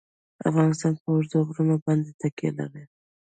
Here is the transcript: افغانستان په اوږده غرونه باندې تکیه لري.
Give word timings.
افغانستان 0.49 0.93
په 0.99 1.05
اوږده 1.11 1.37
غرونه 1.47 1.75
باندې 1.85 2.11
تکیه 2.19 2.51
لري. 2.57 2.83